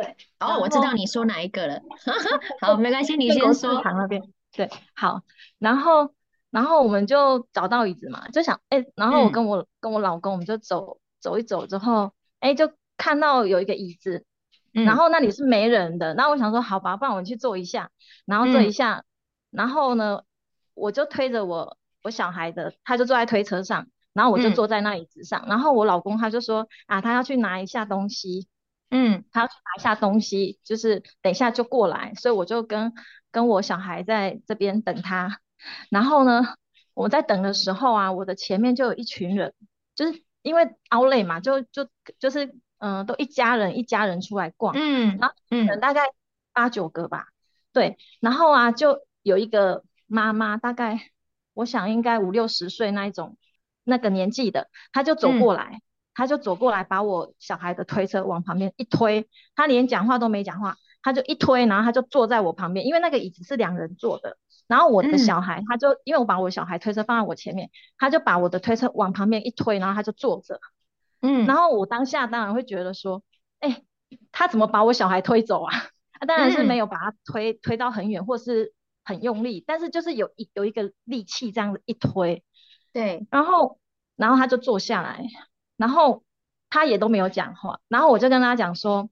[0.01, 0.15] 对。
[0.39, 1.81] 哦，我知道你说哪一个了。
[2.62, 3.81] 好，没关系，你先说。
[3.81, 4.21] 旁那边。
[4.51, 5.21] 对，好，
[5.57, 6.13] 然后
[6.51, 14.25] 然后我们就找到椅子嘛，就想哎，然后我跟我、嗯、跟我老公我们就走走一走之后，哎，就看到有一个椅子。
[14.71, 17.89] 然后那里是没人的，那、嗯、我想说好吧，不然我去坐一下，
[18.25, 19.03] 然后坐一下，嗯、
[19.49, 20.21] 然后呢，
[20.75, 28.47] 我就推着我我小孩的，他就坐在推车上，然后我就坐在那椅子上，嗯、然后我老公他就说啊，他要去拿一下东西，
[28.89, 32.93] 嗯，他要去拿一下东西，就是等一下就过来，所以我就跟
[33.32, 35.39] 跟我小孩在这边等他，
[35.89, 36.56] 然后呢，
[36.93, 39.54] 我在等的时候啊，我的前面就有一群人，
[39.95, 41.88] 就是因为 Outlet 嘛，就就
[42.19, 42.56] 就是。
[42.82, 46.04] 嗯，都一家人一家人出来逛，嗯，然后嗯，大概
[46.54, 47.28] 八九个吧，
[47.73, 51.12] 对，然后啊，就有一个妈妈，大概
[51.54, 53.36] 我想应该五六十岁那一种
[53.84, 55.82] 那个年纪的，她就走过来，她、
[56.25, 70.60] 嗯、就走过来，把我小孩的推车往旁边一推，他连讲话都没讲话，他就一推，然后他就坐在我旁边，因为那个椅子是两人坐的，然后我的小孩，他就因为我把我小孩推车放在我前面，他就把我的推车往旁边一推，然后他就坐着。
[71.21, 73.23] 嗯，然后我当下当然会觉得说，
[73.60, 73.84] 哎、欸，
[74.32, 75.73] 他怎么把我小孩推走啊？
[76.19, 82.43] 啊，当然是没有把他推、嗯、推到很远，或是很用力，但是就是有一有一个力气这样子一推，
[82.93, 83.79] 对，然后
[84.15, 85.25] 然后他就坐下来，
[85.79, 86.23] 然后
[86.69, 89.09] 他也都没有讲话，然后我就跟他讲说，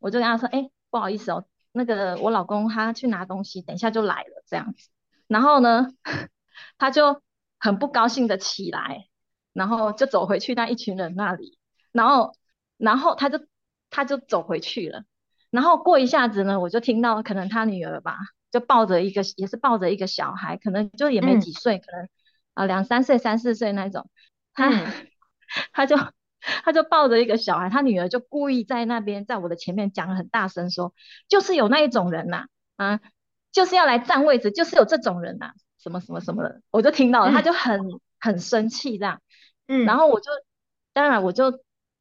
[0.00, 4.88] 我就跟他说，哎、欸，不好意思哦，那个我老公他去拿东西，等一下就来了这样子，
[5.28, 5.92] 然后呢，
[6.78, 7.22] 他就
[7.60, 9.06] 很不高兴的起来。
[9.56, 11.58] 然后就走回去那一群人那里，
[11.90, 12.36] 然后，
[12.76, 13.40] 然后他就
[13.88, 15.04] 他就走回去了。
[15.48, 18.18] 然后过一下子呢，我就听到可能他女儿吧，
[18.50, 22.08] 就抱着一个也是抱着一个小孩，可能就也没几岁，嗯、可能啊、
[22.52, 24.10] 呃、两三岁、三四岁那种。
[24.52, 25.08] 他、嗯、
[25.72, 25.96] 他就
[26.40, 30.94] 他就抱着一个小孩，他女儿就故意在那边在我的前面讲很大声说，
[31.28, 33.00] 就是有那一种人呐、啊，啊，
[33.52, 39.20] 就是要来占位置，就是有这种人呐、啊，什么什么什么的，我就听到了，他就很、嗯、很生气这样。
[39.68, 40.30] 嗯，然后我就，
[40.92, 41.60] 当然我就，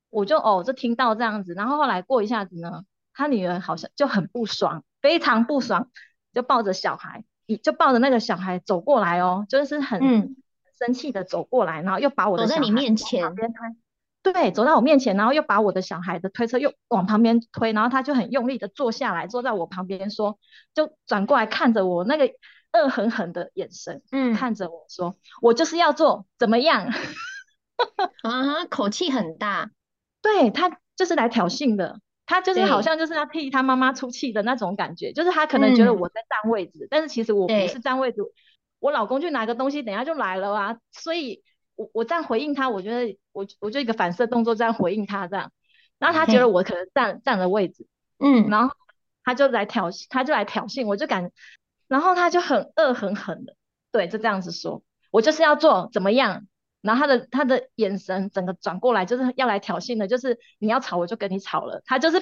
[0.10, 5.89] 我就哦，就听到这样子，然后后来过一下子呢，他女儿好像就很不爽，非常不爽，
[6.34, 7.24] 就抱着小孩，
[7.63, 10.36] 就抱着那个小孩走过来哦，就是很
[10.78, 13.74] 生气的走过来，然后又把我的小孩往旁边推，走在你面前，
[14.22, 20.40] 对，走到我面前，然后又把我的小孩的推车又往旁边推，然后他就很用力的坐下来，坐在我旁边说，
[20.74, 22.32] 就转过来看着我那个
[22.74, 26.88] 恶狠狠的眼神，嗯，看着我说，我就是要做怎么样？
[28.24, 29.70] 啊，口气很大，
[30.22, 38.22] 对，他就是来挑衅的，他就是好像就是要替他妈妈出气的那种感觉，就是他可能觉得我在占位置，嗯，但是其实我不是占位置，
[38.86, 41.41] 我老公去拿个东西，等下就来了啊，所以
[41.76, 45.52] 我我这样回应他，我觉得我我就一个反射动作这样回应他这样，
[45.98, 47.88] 然后他觉得我可能占占了位置，
[48.19, 48.76] 嗯，然后
[49.24, 51.32] 他就来挑衅，他就来挑衅，我就感
[51.88, 53.56] 然后他就很恶狠狠的，
[53.91, 56.45] 对，就这样子说，我就是要做怎么样。
[56.82, 61.82] 然后他的他的眼神整个转过来，就是要来挑衅的，就是你要吵我就跟你吵了。
[61.86, 62.21] 他就是，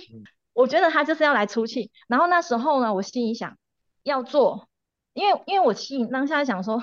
[0.54, 1.92] 我觉得他就是要来出气。
[2.08, 3.58] 然后那时候呢，我心里想
[4.04, 4.70] 要做，
[5.14, 6.82] 因为因为我心里当下想说，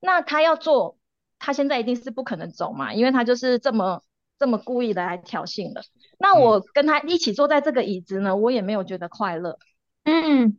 [0.00, 0.98] 那他要做，
[1.38, 4.02] 他现在一定是不可能走嘛，因为他就是这么
[4.38, 5.82] 这么故意的来挑衅的。
[6.18, 9.58] 那我跟他一起坐在这个椅子呢，我也没有觉得快乐。
[10.04, 10.58] 嗯。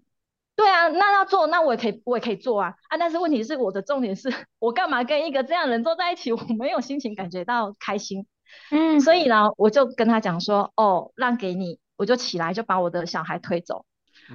[0.55, 2.97] 对啊，那要做，那我也可以，我也可以做啊啊！
[2.97, 4.29] 但是问题是，我的重点是
[4.59, 6.33] 我干嘛跟一个这样的人坐在一起？
[6.33, 8.27] 我没有心情感觉到开心。
[8.69, 13.85] 嗯，所以呢，我就跟他讲说，哦，让给你，我就起来就把我的小孩推走，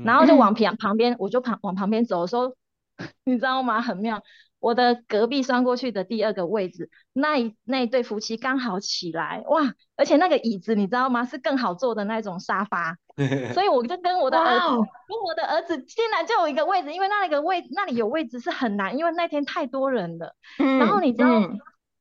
[0.02, 2.54] 然后就往 旁旁边，我就旁往旁边走的时候，
[3.24, 3.80] 你知道吗？
[3.80, 4.22] 很妙。
[4.60, 9.74] 我的隔壁转过去的第二个位置，那一那一对夫妻刚好起来，哇！
[9.94, 11.26] 而且那个椅子你知道吗？
[11.26, 12.96] 是更好坐的那种沙发，
[13.52, 14.76] 所以我就跟我的儿子
[15.06, 20.34] 跟我的儿子进来就有一个位置，因为那个位那里有位置是很难，因为那天太多人了。
[20.58, 21.58] 嗯、然后你知道，嗯、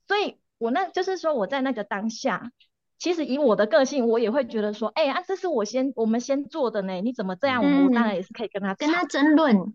[0.07, 2.49] 所以我那就是说我在那个当下，
[2.97, 7.61] 其实以我的个性，我也会觉得说，哎、欸、啊，这是我先我们先做的呢，你怎么这样？
[7.61, 9.73] 嗯、我当然也是可以跟他跟他争论，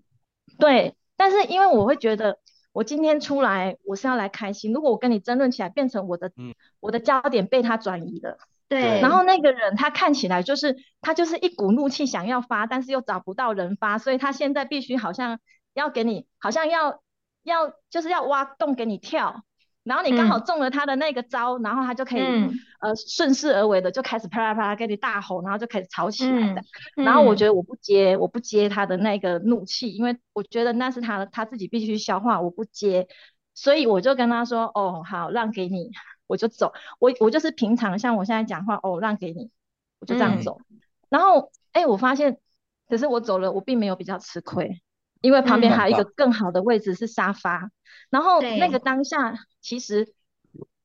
[0.59, 2.39] 对，但是因为我会觉得。
[2.73, 4.73] 我今天出来，我是要来开心。
[4.73, 8.39] 如果我跟你争论起来，变成我的，嗯、我的焦点被他转移了。
[8.69, 9.01] 对。
[9.01, 15.41] 然后那个人他看起来就是，他就是一股怒气想要发，但是又找不到人发，所以他现在必须好像
[15.75, 17.03] 要给你，好像要
[17.43, 19.43] 要就是要挖洞给你跳。
[19.89, 26.61] 然后你刚好中了他的那个招，嗯、然后他就可以、嗯、呃顺势而为的就开始啪啦啪啦给你大吼，然后就开始吵起来的。
[26.97, 33.09] 嗯、然后我觉得我不接，我不接他的那个怒气，因为我觉得那是他他自己必须消化，我不接，
[33.55, 35.91] 所以我就跟他说：“哦，好，让给你，
[36.27, 36.75] 我就走。
[36.99, 39.51] 我我就是平常像我现在讲话，哦，让给你，
[40.01, 40.61] 我就这样走。
[40.71, 42.39] 嗯、然后哎，我发现，
[42.89, 44.83] 可是我走了，我并没有比较吃亏。”
[45.21, 47.71] 因为旁边还有一个更好的位置是沙发，嗯、
[48.11, 50.15] 然后那个当下其实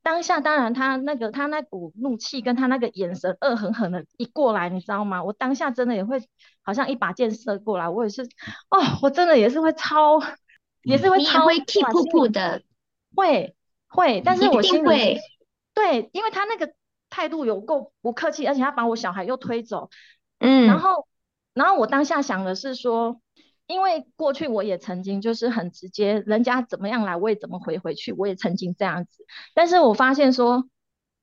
[0.02, 5.22] 当下当然他那个他那股怒气跟他那个眼神恶狠狠的一过来，你知道吗？
[5.22, 6.20] 我当下真的也会
[6.62, 8.22] 好像一把箭射过来，我也是
[8.70, 10.20] 哦，我真的也是会超，
[10.82, 12.62] 也是会超会气噗噗的，
[13.14, 13.54] 会
[13.86, 15.18] 会，但是我心里会。
[15.72, 16.72] 对，因为他那个
[17.08, 19.90] 态度有够不客气，而且他把我小孩又推走，
[20.38, 21.06] 嗯，然后
[21.52, 23.20] 然后我当下想的是说。
[23.66, 29.24] 因为过去我也曾经就是很直接，人家怎么样来我也怎么回回去，我也曾经这样子。
[29.54, 30.64] 但是我发现说，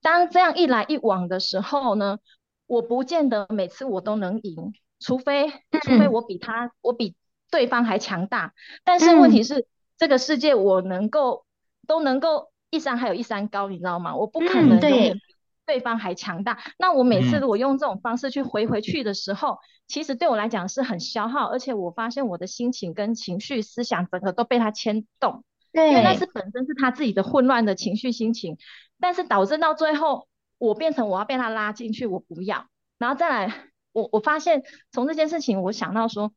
[0.01, 2.17] 当这样一来一往的时候呢，
[2.65, 5.49] 我不见得每次我都能赢，除非
[5.83, 7.15] 除非我比他我比
[7.51, 8.53] 对方还强大。
[8.83, 11.45] 但是问题是，这个世界我能够
[11.87, 14.15] 都能够一山还有一山高，你知道吗？
[14.15, 15.17] 我不可能永远。
[15.65, 25.43] 对方还强大，那我每次如果用这种方式去回回去的时候，嗯、其实对我来讲是很消耗，而且我发现我的心情跟情绪、思想整个都被他牵动。
[25.71, 28.57] 对，因为那是本身是他自己的混乱的情绪心情，
[28.99, 32.67] 但是导致到最后，我变成我要被他拉进去，我不要。
[32.97, 36.33] 然后再来，我我发现从这件事情，我想到说。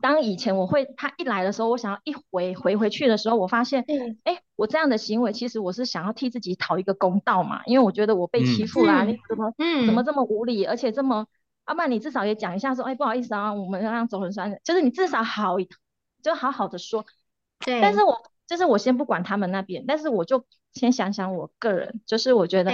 [0.00, 3.84] 当以前我会他一来的时候，我想要一回回回去的时候，我发现，
[4.24, 11.26] 哎、嗯，我这样的行为其实我是想要替自己讨一个公道嘛，因为我觉得我被欺负啦、啊，嗯、你怎么，嗯，怎么这么无理，而且这么，
[11.64, 15.56] 阿曼，你至少也讲一下说，哎，不好意思啊，我们要让走很酸，就是你至少好，
[16.22, 17.04] 就好好的说，
[17.64, 22.72] 对，但是我就是我先不管他们那边，但是我就先想想我个人，就是我觉得。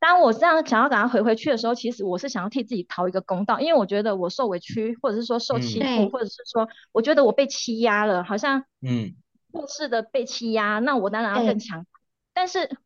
[0.00, 9.14] 当我这样想要赶他回回去的时候，其实我是想要替自己讨一个公道，因为我觉得我受委屈，或者是说受欺负，嗯、或者是说我觉得我被欺压了，好像嗯，
[9.52, 11.82] 故事的被欺压，那我当然要更强。
[11.82, 11.86] 嗯、
[12.32, 12.78] 但是，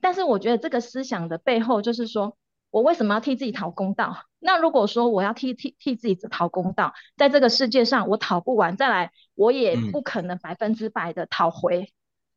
[0.00, 2.36] 但是我觉得这个思想的背后就是说，
[2.70, 4.16] 我为什么要替自己讨公道？
[4.38, 11.80] 那如果说我要替替替自己讨公道，在这个世界上我讨不完，再来我也不可能百分之百的讨回。
[11.80, 11.88] 嗯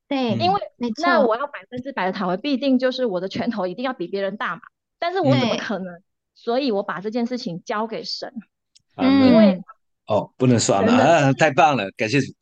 [0.07, 0.61] 对，因为
[1.01, 4.61] 那我要百分之百的讨回，必定就是我的拳头一定要比别人大嘛。
[4.99, 6.01] 但是我怎么可能？
[6.35, 8.33] 所以我把这件事情交给神，
[8.95, 9.61] 嗯、因为
[10.07, 11.33] 哦，不能算了啊！
[11.37, 12.33] 太棒了，感谢主。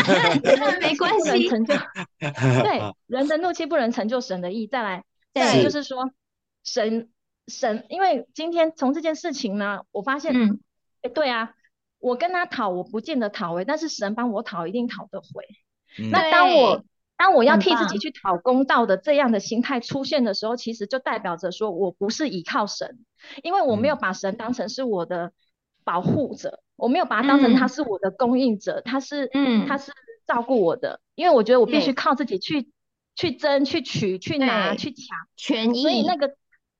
[0.82, 1.74] 没关系，成 就
[2.62, 4.66] 对人的怒气不能成就神的意。
[4.66, 6.10] 再来，再来就是说
[6.64, 7.08] 神
[7.46, 10.60] 神，因为今天从这件事情呢，我发现，嗯，
[11.02, 11.54] 哎，对啊，
[12.00, 15.44] 我跟他讨，我不见得讨回，但是神帮我讨，一定讨得回。
[15.98, 16.84] 嗯、那当我
[17.18, 23.00] 当我要替自己去讨公道的这样的心态出现的时候，其实就代表着说我不是依靠神，
[23.42, 25.32] 因为我没有把神当成是我的
[25.84, 29.66] 保护者，我没有把他当成他是我的供应者，他是嗯。
[29.66, 29.92] 他是
[30.26, 32.70] 照顾我的，因为我觉得我必须靠自己去
[33.16, 35.16] 去争、去取、去拿、去抢。
[35.36, 36.36] 权益，所以那个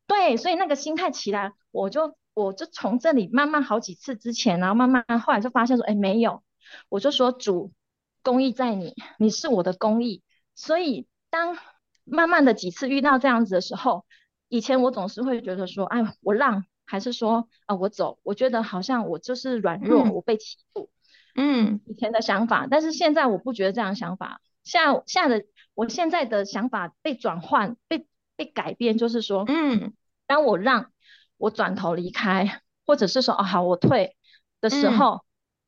[0.06, 6.42] 对，所以那个心态起来，我就我就从这里慢慢好几次之前，然后慢慢后来就发现说，哎，没有，
[6.90, 7.72] 我就说主，
[8.22, 10.22] 公益在你，你是我的公义。
[10.58, 11.56] 所以当
[12.02, 14.04] 慢慢的几次遇到这样子的时候，
[14.48, 18.18] 以前我总是会觉得说，哎，我让还是说啊，我走？
[18.24, 20.90] 我觉得好像我就是软弱，嗯、我被欺负。
[21.36, 24.40] 嗯，以前的想法，但是现在我不觉得这样想法。
[24.64, 29.92] 现在现在的我现在的想法被转换，被被改变，就是说，嗯，
[30.26, 30.90] 当我让
[31.36, 34.16] 我转头离开，或者是说，哦，好，我退
[34.60, 35.20] 的时候，嗯、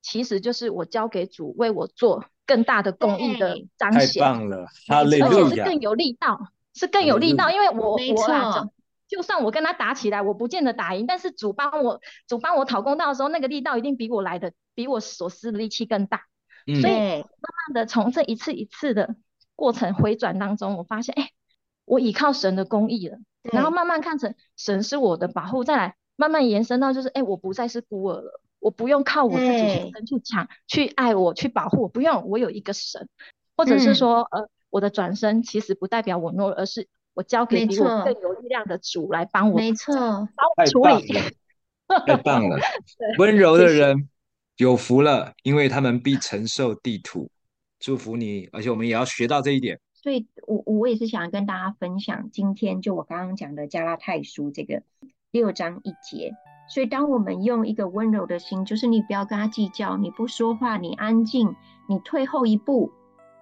[0.03, 4.21] 其实就是我交给主为我做更大的公益的彰显。
[4.21, 8.69] 太棒了，而且是更有力道，是更有力道，因为我我啊，
[9.07, 16.23] 就算我跟他打起来，我不见得打赢，但是主帮我主帮我讨公道的时候，那个力道一定比我来的，比我所施的力气更大。
[16.67, 19.15] 嗯、所以慢慢的从这一次一次的
[19.55, 21.31] 过程回转当中，我发现，哎，
[21.85, 33.09] 我倚靠神的公义了，然后慢慢看成神是我的保护，再来慢慢延伸到就是，哎，我不再是孤儿了，我不用靠我自己去争去抢去爱我去保护我，不用，我有一个神，
[33.57, 41.13] 或者是说，嗯、呃，我的转身其实不代表我懦弱，而是我交给比我更有力量的主来帮我，没错，帮我处理，
[42.07, 42.59] 太棒了，
[43.19, 44.09] 温柔的人。
[44.57, 47.31] 有福了，因为他们必承受地土。
[47.79, 49.81] 祝福你，而且我们也要学到这一点。
[49.95, 54.83] 所以我我也是想跟大家分享，今天就我刚刚讲的加拉太书这个
[55.31, 56.35] 六章一节。
[56.71, 61.57] 所以当我们用一个温柔的心，就是你不要跟他计较，你不说话，你安静，
[61.89, 62.93] 你退后一步，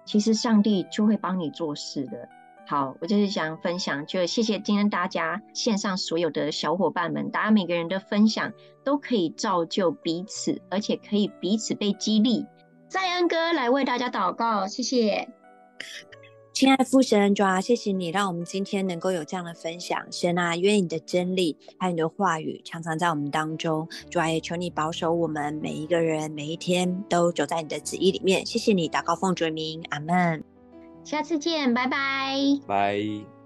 [0.03, 2.27] 其实上帝就会帮你做事的。
[2.67, 8.51] 好，我就是想分享，就谢谢今天大家线上所有的小伙伴们，大家每个人的分享
[8.83, 12.47] 都可以造就彼此，而且可以彼此被激励。
[12.87, 15.29] 在恩哥来为大家祷告，谢谢，
[16.59, 20.05] 亲爱的父神主啊，谢谢你让我们今天能够有这样的分享。
[20.11, 23.87] 神啊，愿你的真理还有你的话语常常在我们当中。
[24.09, 28.45] 主啊，也求你保守我们每一个人，每一天都走在你的旨意里面。
[28.45, 30.43] 谢谢你，祷告奉主名，阿门。
[31.05, 32.35] 下次见，拜拜。
[32.67, 33.38] 拜。